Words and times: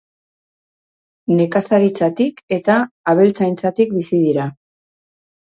Nekazaritzatik 1.41 2.41
eta 2.57 2.79
abeltzaintzatik 3.15 3.95
bizi 4.01 4.25
dira. 4.27 4.51